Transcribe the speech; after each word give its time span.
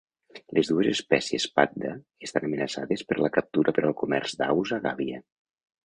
Les 0.57 0.71
dues 0.71 0.87
espècies 0.93 1.45
"padda" 1.59 1.93
estan 2.29 2.49
amenaçades 2.49 3.07
per 3.13 3.21
la 3.25 3.33
captura 3.39 3.79
per 3.79 3.87
al 3.87 3.97
comerç 4.05 4.39
d'aus 4.43 4.77
a 4.81 4.85
gàbia. 4.89 5.27